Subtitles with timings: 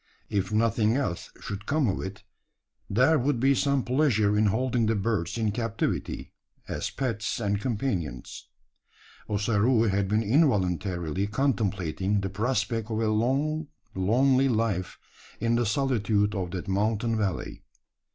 [0.31, 2.23] If nothing else should come of it,
[2.89, 6.33] there would be some pleasure in holding the birds in captivity
[6.67, 8.47] as pets and companions.
[9.29, 14.97] Ossaroo had been involuntarily contemplating the prospect of a long lonely life
[15.39, 17.61] in the solitude of that mountain valley.